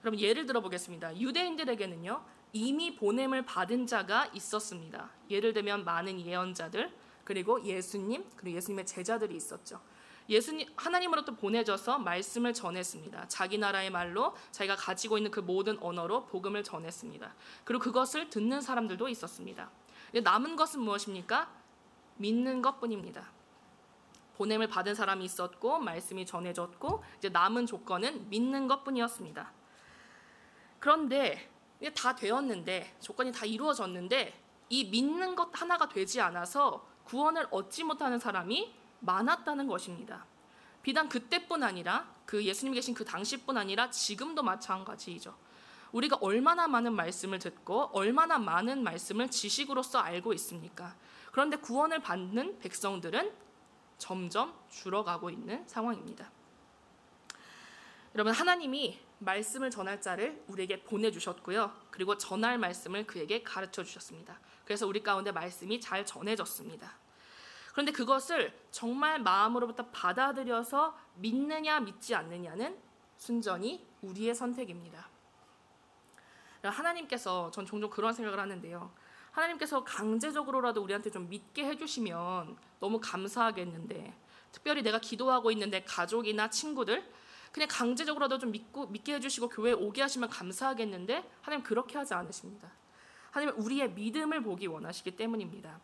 그럼 0.02 0.20
예를 0.20 0.46
들어 0.46 0.62
보겠습니다. 0.62 1.20
유대인들에게는요. 1.20 2.24
이미 2.54 2.96
보냄을 2.96 3.46
받은 3.46 3.88
자가 3.88 4.28
있었습니다. 4.34 5.10
예를 5.30 5.54
들면 5.54 5.84
많은 5.86 6.20
예언자들 6.20 6.92
그리고 7.24 7.64
예수님 7.64 8.26
그리고 8.36 8.58
예수님의 8.58 8.86
제자들이 8.86 9.36
있었죠. 9.36 9.82
예수님 10.30 10.68
하나님으로부터 10.76 11.36
보내져서 11.36 12.00
말씀을 12.00 12.54
전했습니다. 12.54 13.28
자기 13.28 13.58
나라의 13.58 13.90
말로 13.90 14.36
자기가 14.52 14.76
가지고 14.76 15.18
있는 15.18 15.32
그 15.32 15.40
모든 15.40 15.78
언어로 15.80 16.26
복음을 16.26 16.64
전했습니다. 16.64 17.34
그리고 17.64 17.84
그것을 17.84 18.30
듣는 18.30 18.62
사람들도 18.62 19.08
있었습니다. 19.10 19.70
남은 20.24 20.56
것은 20.56 20.82
무엇입니까? 20.82 21.50
믿는 22.18 22.62
것뿐입니다. 22.62 23.37
보냄을 24.38 24.68
받은 24.68 24.94
사람이 24.94 25.26
있었고 25.26 25.80
말씀이 25.80 26.26
전해졌고 26.26 27.04
이제 27.18 27.30
남은 27.30 27.66
조건은 27.66 28.30
믿는 28.30 28.68
것뿐이었습니다. 28.68 29.52
그런데 30.80 31.50
이게 31.80 31.92
다 31.94 32.16
되었는데 32.16 32.98
조건이 33.00 33.32
다 33.32 33.46
이루어졌는데 33.46 34.40
이 34.70 34.86
믿는 34.86 35.36
것 35.36 35.50
하나가 35.60 35.90
되지 35.90 36.22
않아서 36.22 36.88
구원을 37.06 37.48
얻지 37.52 37.84
못하는 37.84 38.20
사람이 38.20 38.74
많았다는 39.00 39.68
것입니다. 39.68 40.26
비단 40.84 41.10
그때뿐 41.10 41.64
아니라 41.64 42.14
그 42.26 42.44
예수님 42.44 42.74
계신 42.74 42.94
그 42.94 43.04
당시뿐 43.04 43.58
아니라 43.58 43.90
지금도 43.90 44.44
마찬가지이죠. 44.44 45.36
우리가 45.92 46.18
얼마나 46.22 46.68
많은 46.68 46.94
말씀을 46.94 47.40
듣고 47.40 47.90
얼마나 47.94 48.38
많은 48.38 48.84
말씀을 48.84 49.30
지식으로서 49.30 50.00
알고 50.00 50.34
있습니까? 50.34 50.96
그런데 51.32 51.58
구원을 51.58 52.02
받는 52.02 52.60
백성들은 52.60 53.47
점점 53.98 54.54
줄어가고 54.70 55.30
있는 55.30 55.66
상황입니다. 55.68 56.32
여러분 58.16 58.34
하나님이 58.34 59.00
말씀을 59.20 59.70
전할 59.70 60.02
자를 60.02 60.44
우리에게 60.48 60.84
보내주셨고요. 60.84 61.72
그리고 61.92 62.18
전할 62.18 62.58
말씀을 62.58 63.06
그에게 63.06 63.44
가르쳐 63.44 63.84
주셨습니다. 63.84 64.40
그래서 64.66 64.88
우리 64.88 65.02
가운데 65.02 65.32
말씀이 65.32 65.80
잘 65.80 66.06
전해졌습니다. 66.06 66.98
그런데 67.72 67.92
그것을 67.92 68.58
정말 68.72 69.20
마음으로부터 69.20 69.88
받아들여서 69.92 70.98
믿느냐 71.16 71.80
믿지 71.80 72.16
않느냐는 72.16 72.78
순전히 73.18 73.86
우리의 74.02 74.34
선택입니다. 74.34 75.10
하나님께서 76.64 77.52
전 77.52 77.66
종종 77.66 77.90
그런 77.90 78.14
생각을 78.14 78.40
하는데요. 78.40 78.92
하나님께서 79.38 79.84
강제적으로라도 79.84 80.82
우리한테 80.82 81.12
좀 81.12 81.30
믿게 81.30 81.66
해주시면 81.66 82.58
너무 82.80 83.00
감사하겠는데, 83.00 84.14
특별히 84.52 84.82
내가 84.82 85.00
기도하고 85.00 85.52
있는데 85.52 85.84
가족이나 85.84 86.50
친구들 86.50 87.08
그냥 87.52 87.70
강제적으로라도 87.70 88.40
좀 88.40 88.52
믿고 88.52 88.88
믿게 88.88 89.14
해주시고 89.16 89.50
교회에 89.50 89.74
오게 89.74 90.02
하시면 90.02 90.30
감사하겠는데 90.30 91.30
하나님 91.42 91.64
그렇게 91.64 91.98
하지 91.98 92.14
않으십니다. 92.14 92.72
하나님은 93.32 93.62
우리의 93.62 93.92
믿음을 93.92 94.42
보기 94.42 94.68
원하시기 94.68 95.16
때문입니다. 95.16 95.80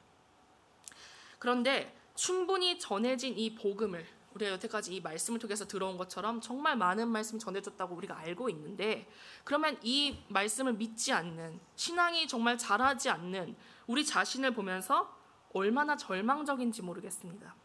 그런데 1.37 1.95
충분히 2.15 2.79
전해진 2.79 3.37
이 3.37 3.53
복음을 3.53 4.05
우리가 4.33 4.51
여태까지 4.51 4.95
이 4.95 5.01
말씀을 5.01 5.39
통해서 5.39 5.65
들어온 5.65 5.97
것처럼 5.97 6.41
정말 6.41 6.75
많은 6.75 7.07
말씀이 7.07 7.39
전해졌다고 7.39 7.95
우리가 7.95 8.17
알고 8.17 8.49
있는데 8.49 9.07
그러면 9.43 9.77
이 9.81 10.23
말씀을 10.29 10.73
믿지 10.73 11.11
않는 11.11 11.59
신앙이 11.75 12.27
정말 12.27 12.57
자라지 12.57 13.09
않는 13.09 13.55
우리 13.87 14.05
자신을 14.05 14.53
보면서 14.53 15.15
얼마나 15.53 15.95
절망적인지 15.95 16.81
모르겠습니다. 16.81 17.55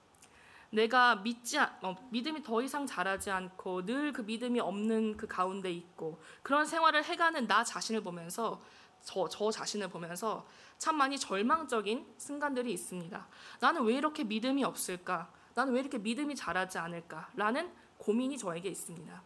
내가 0.70 1.16
믿지 1.16 1.58
어, 1.58 1.96
믿음이 2.10 2.42
더 2.42 2.60
이상 2.60 2.86
자라지 2.86 3.30
않고 3.30 3.86
늘 3.86 4.12
그 4.12 4.20
믿음이 4.22 4.60
없는 4.60 5.16
그 5.16 5.26
가운데 5.26 5.72
있고 5.72 6.20
그런 6.42 6.66
생활을 6.66 7.04
해가는 7.04 7.46
나 7.46 7.64
자신을 7.64 8.02
보면서 8.02 8.62
저, 9.00 9.28
저 9.28 9.50
자신을 9.50 9.88
보면서 9.88 10.46
참 10.76 10.96
많이 10.96 11.18
절망적인 11.18 12.14
순간들이 12.18 12.72
있습니다. 12.72 13.28
나는 13.60 13.84
왜 13.84 13.94
이렇게 13.94 14.24
믿음이 14.24 14.64
없을까? 14.64 15.32
나는 15.58 15.72
왜 15.72 15.80
이렇게 15.80 15.98
믿음이 15.98 16.36
자라지 16.36 16.78
않을까? 16.78 17.28
라는 17.34 17.68
고민이 17.96 18.38
저에게 18.38 18.68
있습니다. 18.68 19.22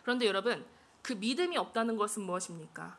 그런데 0.00 0.24
여러분, 0.24 0.64
그 1.02 1.12
믿음이 1.12 1.58
없다는 1.58 1.98
것은 1.98 2.22
무엇입니까? 2.22 2.96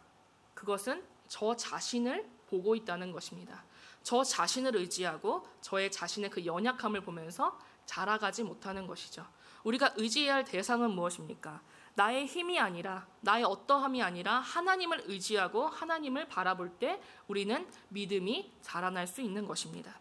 그것은 0.53 1.03
저 1.27 1.55
자신을 1.55 2.29
보고 2.47 2.75
있다는 2.75 3.11
것입니다. 3.11 3.63
저 4.03 4.23
자신을 4.23 4.75
의지하고 4.75 5.47
저의 5.61 5.91
자신의 5.91 6.29
그 6.29 6.45
연약함을 6.45 7.01
보면서 7.01 7.57
자라가지 7.87 8.43
못하는 8.43 8.85
것이죠. 8.85 9.25
우리가 9.63 9.95
의지해야 9.97 10.35
할 10.35 10.45
대상은 10.45 10.91
무엇입니까? 10.91 11.59
나의 11.95 12.27
힘이 12.27 12.59
아니라 12.59 13.07
나의 13.21 13.45
어떠함이 13.45 14.03
아니라 14.03 14.35
하나님을 14.41 15.05
의지하고 15.05 15.65
하나님을 15.65 16.27
바라볼 16.27 16.69
때 16.69 17.01
우리는 17.27 17.67
믿음이 17.89 18.51
자라날 18.61 19.07
수 19.07 19.21
있는 19.21 19.47
것입니다. 19.47 19.99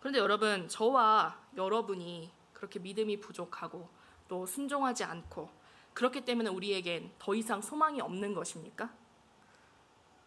그런데 0.00 0.18
여러분, 0.18 0.68
저와 0.68 1.40
여러분이 1.56 2.30
그렇게 2.52 2.78
믿음이 2.78 3.20
부족하고 3.20 3.88
또 4.28 4.46
순종하지 4.46 5.04
않고 5.04 5.50
그렇기 5.94 6.24
때문에 6.24 6.50
우리에겐 6.50 7.12
더 7.18 7.34
이상 7.34 7.60
소망이 7.60 8.00
없는 8.00 8.34
것입니까? 8.34 8.90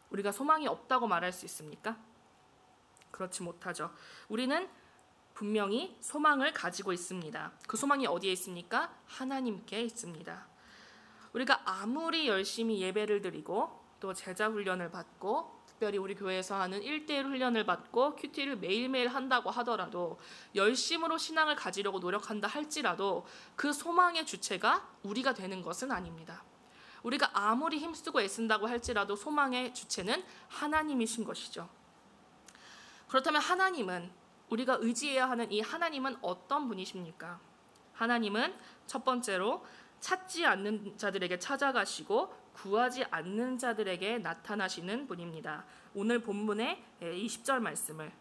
우리가 0.10 0.32
소망이 0.32 0.68
없다고 0.68 1.08
말할 1.08 1.32
수 1.32 1.46
있습니까? 1.46 1.98
그렇지 3.12 3.44
못하죠. 3.44 3.92
우리는 4.28 4.70
분명히 5.34 5.96
소망을 6.01 6.54
가지고 6.54 6.92
있습니다. 6.92 7.51
그 7.68 7.78
소망이 7.78 8.06
어디에 8.06 8.32
있습니까? 8.34 8.94
하나님께 9.06 9.82
있습니다. 9.84 10.48
우리가 11.34 11.62
아무리 11.66 12.28
열심히 12.28 12.82
예배를 12.82 13.22
드리고 13.22 13.80
또 14.00 14.13
제자 14.13 14.50
훈련을 14.50 14.92
받고 14.92 15.61
특별히 15.82 15.98
우리 15.98 16.14
교회에서 16.14 16.62
하는 16.62 16.80
1대1 16.80 17.24
훈련을 17.24 17.66
받고 17.66 18.16
큐티를 18.16 18.58
매일매일 18.58 19.08
한다고 19.08 19.50
하더라도 19.50 20.20
열심으로 20.54 21.18
신앙을 21.18 21.56
가지려고 21.56 21.98
노력한다 21.98 22.48
할지라도 22.48 23.26
그 23.56 23.74
소망의 23.74 24.28
주체가 24.28 24.88
우리가 25.02 25.34
되는 25.34 25.64
것은 25.64 25.92
아닙니다. 25.92 26.44
우리가 27.02 27.32
아무리 27.34 27.80
힘쓰고 27.80 28.22
애쓴다고 28.22 28.68
할지라도 28.68 29.16
소망의 29.16 29.74
주체는 29.74 30.24
하나님이신 30.50 31.24
것이죠. 31.24 31.68
그렇다면 33.08 33.42
하나님은 33.42 34.12
우리가 34.50 34.78
의지해야 34.82 35.28
하는 35.32 35.52
이 35.52 35.62
하나님은 35.62 36.18
어떤 36.22 36.68
분이십니까? 36.68 37.40
하나님은 37.94 38.54
첫 38.86 39.04
번째로 39.04 39.66
찾지 40.00 40.46
않는 40.46 41.00
자들에게 41.00 41.40
찾아가시고 41.40 42.41
구하지 42.53 43.05
않는 43.10 43.58
자들에게 43.58 44.20
나타나시는 44.20 45.08
분입니다. 45.08 45.65
오늘 45.93 46.20
본문의 46.20 46.84
20절 47.01 47.60
말씀을 47.60 48.12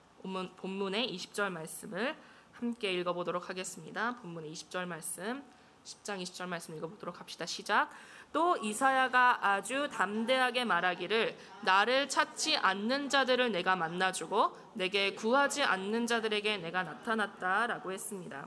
본문의 0.57 1.15
20절 1.17 1.51
말씀을 1.51 2.17
함께 2.53 2.93
읽어보도록 2.93 3.49
하겠습니다. 3.49 4.17
본문의 4.19 4.53
20절 4.53 4.87
말씀 4.87 5.43
10장 5.85 6.23
20절 6.23 6.47
말씀 6.47 6.77
읽어보도록 6.77 7.21
합시다. 7.21 7.47
시작. 7.47 7.91
또 8.33 8.57
이사야가 8.59 9.47
아주 9.47 9.89
담대하게 9.91 10.65
말하기를 10.65 11.37
나를 11.63 12.09
찾지 12.09 12.57
않는 12.59 13.09
자들을 13.09 13.51
내가 13.51 13.75
만나주고 13.77 14.57
내게 14.75 15.15
구하지 15.15 15.63
않는 15.63 16.07
자들에게 16.07 16.59
내가 16.59 16.83
나타났다라고 16.83 17.91
했습니다. 17.93 18.47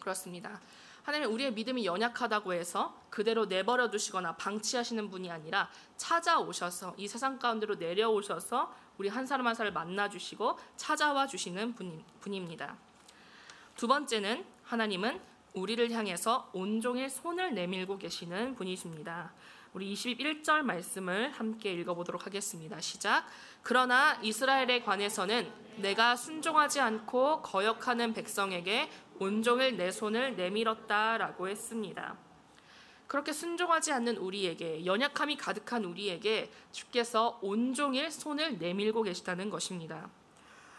그렇습니다. 0.00 0.60
하나님 1.02 1.32
우리의 1.32 1.52
믿음이 1.52 1.86
연약하다고 1.86 2.52
해서 2.52 2.94
그대로 3.10 3.46
내버려 3.46 3.90
두시거나 3.90 4.36
방치하시는 4.36 5.08
분이 5.10 5.30
아니라 5.30 5.70
찾아오셔서 5.96 6.94
이 6.98 7.08
세상 7.08 7.38
가운데로 7.38 7.76
내려오셔서 7.76 8.74
우리 8.98 9.08
한 9.08 9.26
사람 9.26 9.46
한 9.46 9.54
사람을 9.54 9.72
만나 9.72 10.08
주시고 10.08 10.58
찾아와 10.76 11.26
주시는 11.26 11.74
분입니다. 12.20 12.76
두 13.76 13.86
번째는 13.86 14.44
하나님은 14.64 15.20
우리를 15.54 15.90
향해서 15.90 16.50
온종일 16.52 17.08
손을 17.08 17.54
내밀고 17.54 17.98
계시는 17.98 18.54
분이십니다. 18.56 19.32
우리 19.74 19.92
21절 19.92 20.62
말씀을 20.62 21.30
함께 21.30 21.72
읽어보도록 21.74 22.24
하겠습니다. 22.24 22.80
시작. 22.80 23.26
그러나 23.62 24.18
이스라엘에 24.22 24.82
관해서는 24.82 25.52
내가 25.76 26.16
순종하지 26.16 26.80
않고 26.80 27.42
거역하는 27.42 28.14
백성에게 28.14 28.90
온종일 29.18 29.76
내 29.76 29.90
손을 29.90 30.36
내밀었다라고 30.36 31.48
했습니다. 31.48 32.16
그렇게 33.06 33.32
순종하지 33.32 33.92
않는 33.92 34.16
우리에게 34.16 34.86
연약함이 34.86 35.36
가득한 35.36 35.84
우리에게 35.84 36.50
주께서 36.72 37.38
온종일 37.42 38.10
손을 38.10 38.58
내밀고 38.58 39.02
계시다는 39.02 39.50
것입니다. 39.50 40.08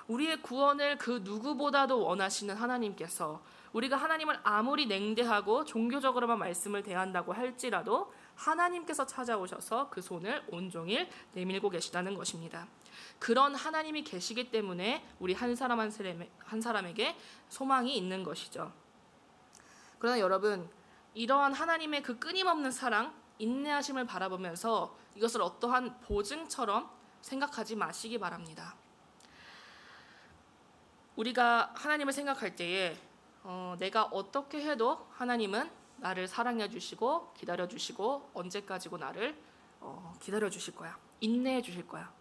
우리의 0.08 0.42
구원을 0.42 0.98
그 0.98 1.22
누구보다도 1.24 2.04
원하시는 2.04 2.56
하나님께서 2.56 3.42
우리가 3.74 3.96
하나님을 3.98 4.40
아무리 4.44 4.88
냉대하고 4.88 5.66
종교적으로만 5.66 6.40
말씀을 6.40 6.82
대한다고 6.82 7.34
할지라도 7.34 8.12
하나님께서 8.40 9.06
찾아오셔서 9.06 9.90
그 9.90 10.02
손을 10.02 10.44
온종일 10.48 11.10
내밀고 11.34 11.70
계시다는 11.70 12.16
것입니다. 12.16 12.68
그런 13.20 13.54
하나님이 13.54 14.04
계시기 14.04 14.50
때문에 14.50 15.06
우리 15.20 15.34
한 15.34 15.56
사람 15.56 15.80
한, 15.80 15.92
사람에, 15.92 16.30
한 16.40 16.62
사람에게 16.62 17.18
소망이 17.50 17.96
있는 17.96 18.24
것이죠. 18.24 18.72
그러나 20.00 20.20
여러분, 20.20 20.70
이러한 21.14 21.54
하나님의 21.54 22.02
그 22.02 22.18
끊임없는 22.18 22.72
사랑, 22.72 23.14
인내하심을 23.40 24.06
바라보면서 24.06 24.96
이것을 25.16 25.42
어떠한 25.42 26.00
보증처럼 26.02 26.90
생각하지 27.22 27.76
마시기 27.76 28.20
바랍니다. 28.20 28.76
우리가 31.18 31.74
하나님을 31.76 32.14
생각할 32.14 32.56
때에 32.56 32.98
어, 33.44 33.76
내가 33.80 34.04
어떻게 34.06 34.62
해도 34.62 35.08
하나님은 35.12 35.79
나를 36.02 36.28
사랑해 36.28 36.70
주시고 36.70 37.34
기다려 37.34 37.68
주시고 37.68 38.32
언제까지고 38.34 38.98
나를 38.98 39.36
어, 39.80 40.14
기다려 40.20 40.50
주실 40.50 40.76
거야. 40.76 40.98
인내해 41.22 41.62
주실 41.62 41.88
거야. 41.88 42.12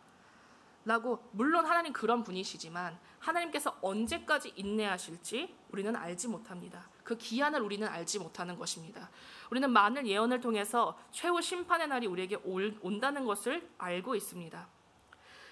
라고 0.85 1.23
물론 1.33 1.67
하나님 1.67 1.93
그런 1.93 2.23
분이시지만 2.23 2.99
하나님께서 3.19 3.77
언제까지 3.83 4.55
인내하실지 4.57 5.55
우리는 5.71 5.95
알지 5.95 6.29
못합니다. 6.29 6.89
그 7.05 7.17
기한을 7.17 7.61
우리는 7.61 7.87
알지 7.87 8.19
못하는 8.19 8.59
것입니다. 8.59 9.11
우리는 9.51 9.71
많은 9.71 10.07
예언을 10.07 10.41
통해서 10.41 10.99
최후 11.11 11.43
심판의 11.43 11.89
날이 11.89 12.07
우리에게 12.07 12.37
올, 12.45 12.79
온다는 12.81 13.25
것을 13.25 13.69
알고 13.77 14.15
있습니다. 14.15 14.69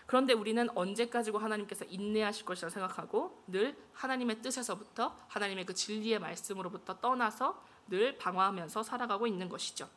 그런데 0.06 0.32
우리는 0.32 0.68
언제까지고 0.74 1.38
하나님께서 1.38 1.84
인내하실 1.84 2.46
것이라 2.46 2.70
생각하고 2.70 3.42
늘 3.48 3.76
하나님의 3.92 4.40
뜻에서부터 4.40 5.16
하나님의 5.28 5.66
그 5.66 5.74
진리의 5.74 6.20
말씀으로부터 6.20 7.00
떠나서 7.00 7.62
늘 7.88 8.18
방황하면서 8.18 8.82
살아가고 8.82 9.26
있는 9.26 9.48
것이죠. 9.48 9.88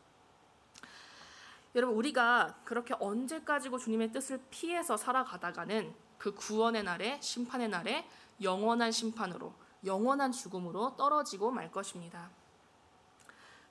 여러분 1.76 1.96
우리가 1.98 2.62
그렇게 2.64 2.96
언제까지고 3.00 3.78
주님의 3.78 4.12
뜻을 4.12 4.42
피해서 4.50 4.98
살아가다가는 4.98 5.94
그 6.18 6.34
구원의 6.34 6.84
날에 6.84 7.20
심판의 7.22 7.70
날에 7.70 8.08
영원한 8.42 8.92
심판으로 8.92 9.54
영원한 9.86 10.32
죽음으로 10.32 10.96
떨어지고 10.98 11.52
말 11.52 11.72
것입니다. 11.72 12.30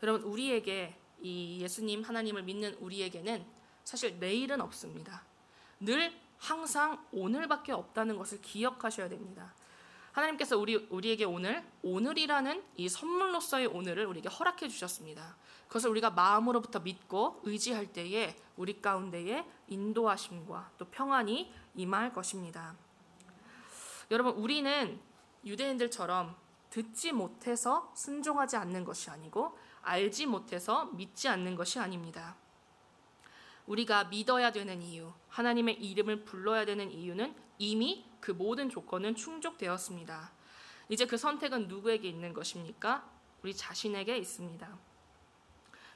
여러분 0.02 0.22
우리에게 0.22 0.96
이 1.20 1.60
예수님 1.60 2.02
하나님을 2.02 2.44
믿는 2.44 2.74
우리에게는 2.74 3.44
사실 3.84 4.18
내일은 4.18 4.60
없습니다. 4.60 5.24
늘 5.80 6.12
항상 6.38 7.04
오늘밖에 7.12 7.72
없다는 7.72 8.16
것을 8.16 8.40
기억하셔야 8.40 9.08
됩니다. 9.08 9.52
하나님께서 10.12 10.58
우리 10.58 10.76
우리에게 10.76 11.24
오늘 11.24 11.64
오늘이라는 11.82 12.62
이 12.76 12.88
선물로서의 12.88 13.66
오늘을 13.66 14.06
우리에게 14.06 14.28
허락해 14.28 14.68
주셨습니다. 14.68 15.36
그것을 15.68 15.90
우리가 15.90 16.10
마음으로부터 16.10 16.80
믿고 16.80 17.40
의지할 17.44 17.92
때에 17.92 18.36
우리 18.56 18.80
가운데에 18.80 19.44
인도하심과 19.68 20.72
또 20.78 20.86
평안이 20.86 21.52
임할 21.76 22.12
것입니다. 22.12 22.74
여러분 24.10 24.32
우리는 24.34 24.98
유대인들처럼 25.44 26.34
듣지 26.70 27.12
못해서 27.12 27.92
순종하지 27.94 28.56
않는 28.56 28.84
것이 28.84 29.10
아니고 29.10 29.56
알지 29.82 30.26
못해서 30.26 30.86
믿지 30.86 31.28
않는 31.28 31.54
것이 31.54 31.78
아닙니다. 31.78 32.36
우리가 33.68 34.04
믿어야 34.04 34.50
되는 34.50 34.80
이유, 34.80 35.12
하나님의 35.28 35.74
이름을 35.82 36.24
불러야 36.24 36.64
되는 36.64 36.90
이유는 36.90 37.34
이미 37.58 38.06
그 38.18 38.30
모든 38.30 38.70
조건은 38.70 39.14
충족되었습니다. 39.14 40.32
이제 40.88 41.06
그 41.06 41.18
선택은 41.18 41.68
누구에게 41.68 42.08
있는 42.08 42.32
것입니까? 42.32 43.08
우리 43.42 43.54
자신에게 43.54 44.16
있습니다. 44.16 44.68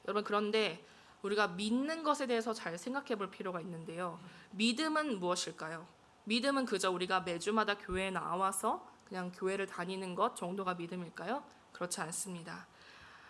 여러분 0.05 0.23
그런데 0.23 0.85
우리가 1.23 1.49
믿는 1.49 2.03
것에 2.03 2.27
대해서 2.27 2.53
잘 2.53 2.77
생각해 2.77 3.17
볼 3.17 3.31
필요가 3.31 3.61
있는데요. 3.61 4.21
믿음은 4.51 5.19
무엇일까요? 5.19 5.87
믿음은 6.25 6.67
그저 6.67 6.91
우리가 6.91 7.21
매주마다 7.21 7.79
교회에 7.79 8.11
나와서 8.11 8.87
그냥 9.09 9.33
교회를 9.35 9.67
다니는 9.67 10.15
것 10.15 10.37
정도가 10.37 10.75
믿음일까요? 10.75 11.43
그렇지 11.73 12.01
않습니다. 12.03 12.67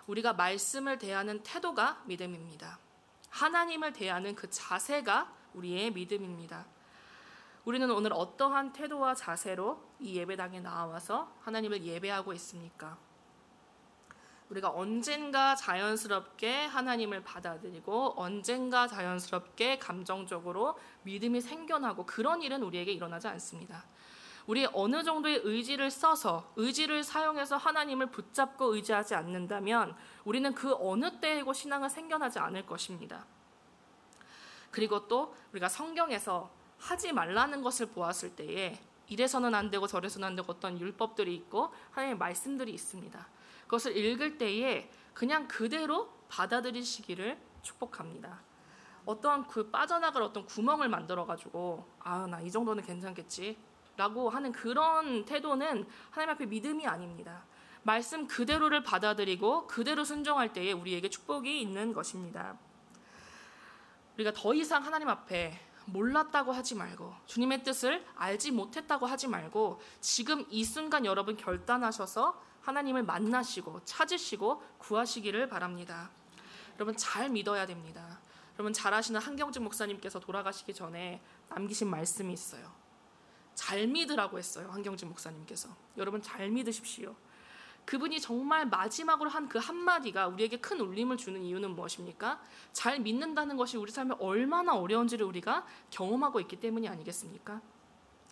우리가 0.06 0.32
말씀을 0.32 0.98
대하는 0.98 1.42
태도가 1.42 2.02
믿음입니다. 2.06 2.78
하나님을 3.32 3.94
대하는 3.94 4.34
그 4.34 4.48
자세가 4.50 5.32
우리의 5.54 5.90
믿음입니다. 5.92 6.66
우리는 7.64 7.90
오늘 7.90 8.12
어떠한 8.12 8.72
태도와 8.72 9.14
자세로 9.14 9.82
이 10.00 10.16
예배당에 10.16 10.60
나와서 10.60 11.32
하나님을 11.40 11.82
예배하고 11.82 12.34
있습니까? 12.34 12.98
우리가 14.50 14.68
언젠가 14.68 15.54
자연스럽게 15.54 16.66
하나님을 16.66 17.24
받아들이고 17.24 18.14
언젠가 18.16 18.86
자연스럽게 18.86 19.78
감정적으로 19.78 20.78
믿음이 21.04 21.40
생겨나고 21.40 22.04
그런 22.04 22.42
일은 22.42 22.62
우리에게 22.62 22.92
일어나지 22.92 23.28
않습니다. 23.28 23.86
우리 24.46 24.66
어느 24.72 25.02
정도의 25.04 25.40
의지를 25.44 25.90
써서 25.90 26.52
의지를 26.56 27.04
사용해서 27.04 27.56
하나님을 27.56 28.06
붙잡고 28.10 28.74
의지하지 28.74 29.14
않는다면 29.14 29.94
우리는 30.24 30.52
그 30.54 30.74
어느 30.78 31.20
때이고 31.20 31.52
신앙은 31.52 31.88
생겨나지 31.88 32.38
않을 32.38 32.66
것입니다. 32.66 33.24
그리고 34.70 35.06
또 35.06 35.34
우리가 35.52 35.68
성경에서 35.68 36.50
하지 36.78 37.12
말라는 37.12 37.62
것을 37.62 37.86
보았을 37.86 38.34
때에 38.34 38.78
이래서는 39.08 39.54
안 39.54 39.70
되고 39.70 39.86
저래서는 39.86 40.28
안 40.28 40.36
되고 40.36 40.50
어떤 40.52 40.80
율법들이 40.80 41.34
있고 41.36 41.72
하나님의 41.90 42.18
말씀들이 42.18 42.72
있습니다. 42.72 43.26
그것을 43.64 43.96
읽을 43.96 44.38
때에 44.38 44.90
그냥 45.14 45.46
그대로 45.46 46.10
받아들이시기를 46.28 47.38
축복합니다. 47.62 48.40
어떠한 49.04 49.48
그 49.48 49.70
빠져나갈 49.70 50.22
어떤 50.22 50.46
구멍을 50.46 50.88
만들어 50.88 51.26
가지고 51.26 51.86
아 52.00 52.26
나 52.26 52.40
이 52.40 52.50
정도는 52.50 52.82
괜찮겠지 52.84 53.56
라고 53.96 54.30
하는 54.30 54.52
그런 54.52 55.24
태도는 55.24 55.86
하나님 56.10 56.34
앞에 56.34 56.46
믿음이 56.46 56.86
아닙니다. 56.86 57.44
말씀 57.82 58.26
그대로를 58.26 58.82
받아들이고 58.82 59.66
그대로 59.66 60.04
순종할 60.04 60.52
때에 60.52 60.72
우리에게 60.72 61.10
축복이 61.10 61.60
있는 61.60 61.92
것입니다. 61.92 62.56
우리가 64.14 64.32
더 64.34 64.54
이상 64.54 64.84
하나님 64.84 65.08
앞에 65.08 65.58
몰랐다고 65.86 66.52
하지 66.52 66.74
말고 66.74 67.12
주님의 67.26 67.64
뜻을 67.64 68.04
알지 68.14 68.52
못했다고 68.52 69.06
하지 69.06 69.26
말고 69.26 69.80
지금 70.00 70.44
이 70.48 70.64
순간 70.64 71.04
여러분 71.04 71.36
결단하셔서 71.36 72.40
하나님을 72.62 73.02
만나시고 73.02 73.84
찾으시고 73.84 74.62
구하시기를 74.78 75.48
바랍니다. 75.48 76.10
여러분 76.76 76.96
잘 76.96 77.28
믿어야 77.28 77.66
됩니다. 77.66 78.20
여러분 78.54 78.72
잘 78.72 78.94
아시는 78.94 79.20
한경직 79.20 79.62
목사님께서 79.62 80.20
돌아가시기 80.20 80.72
전에 80.72 81.20
남기신 81.48 81.88
말씀이 81.90 82.32
있어요. 82.32 82.81
잘 83.54 83.86
믿으라고 83.86 84.38
했어요. 84.38 84.68
한경직 84.70 85.08
목사님께서. 85.08 85.68
여러분 85.96 86.22
잘 86.22 86.48
믿으십시오. 86.50 87.14
그분이 87.84 88.20
정말 88.20 88.66
마지막으로 88.66 89.28
한 89.28 89.48
그 89.48 89.58
한마디가 89.58 90.28
우리에게 90.28 90.58
큰 90.58 90.80
울림을 90.80 91.16
주는 91.16 91.42
이유는 91.42 91.74
무엇입니까? 91.74 92.40
잘 92.72 93.00
믿는다는 93.00 93.56
것이 93.56 93.76
우리 93.76 93.90
삶에 93.90 94.14
얼마나 94.18 94.74
어려운지를 94.74 95.26
우리가 95.26 95.66
경험하고 95.90 96.40
있기 96.40 96.60
때문이 96.60 96.88
아니겠습니까? 96.88 97.60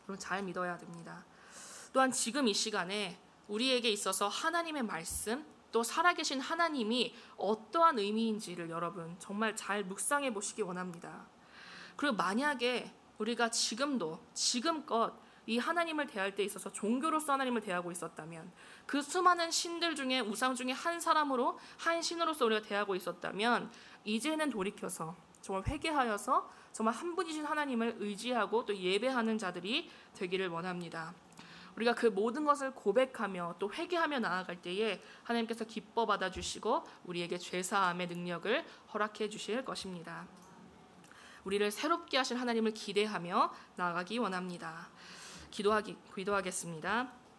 그럼 0.04 0.18
잘 0.18 0.42
믿어야 0.42 0.78
됩니다. 0.78 1.24
또한 1.92 2.12
지금 2.12 2.48
이 2.48 2.54
시간에 2.54 3.18
우리에게 3.48 3.90
있어서 3.90 4.28
하나님의 4.28 4.84
말씀 4.84 5.44
또 5.72 5.82
살아계신 5.82 6.40
하나님이 6.40 7.14
어떠한 7.36 7.98
의미인지를 7.98 8.70
여러분 8.70 9.14
정말 9.18 9.56
잘 9.56 9.84
묵상해 9.84 10.32
보시기 10.32 10.62
원합니다. 10.62 11.26
그리고 11.96 12.16
만약에 12.16 12.92
우리가 13.20 13.50
지금도 13.50 14.18
지금껏 14.32 15.12
이 15.46 15.58
하나님을 15.58 16.06
대할 16.06 16.34
때 16.34 16.42
있어서 16.42 16.72
종교로서 16.72 17.32
하나님을 17.32 17.60
대하고 17.60 17.90
있었다면 17.90 18.50
그 18.86 19.02
수많은 19.02 19.50
신들 19.50 19.94
중에 19.94 20.20
우상 20.20 20.54
중에 20.54 20.72
한 20.72 21.00
사람으로 21.00 21.58
한 21.78 22.00
신으로서 22.02 22.46
우리가 22.46 22.62
대하고 22.66 22.94
있었다면 22.94 23.70
이제는 24.04 24.50
돌이켜서 24.50 25.16
정말 25.40 25.66
회개하여서 25.66 26.50
정말 26.72 26.94
한 26.94 27.14
분이신 27.14 27.44
하나님을 27.44 27.96
의지하고 27.98 28.64
또 28.64 28.76
예배하는 28.76 29.38
자들이 29.38 29.90
되기를 30.14 30.48
원합니다. 30.48 31.14
우리가 31.76 31.94
그 31.94 32.06
모든 32.06 32.44
것을 32.44 32.72
고백하며 32.72 33.56
또 33.58 33.72
회개하며 33.72 34.20
나아갈 34.20 34.60
때에 34.60 35.02
하나님께서 35.24 35.64
기뻐 35.64 36.06
받아 36.06 36.30
주시고 36.30 36.84
우리에게 37.04 37.38
죄 37.38 37.62
사함의 37.62 38.08
능력을 38.08 38.64
허락해 38.92 39.28
주실 39.28 39.64
것입니다. 39.64 40.26
우리를 41.44 41.70
새롭게 41.70 42.16
하실 42.16 42.38
하나님을 42.38 42.72
기대하며 42.72 43.52
나아가기 43.76 44.18
원합니다. 44.18 44.88
기도하기 45.50 45.96
기도하겠습니다. 46.14 47.19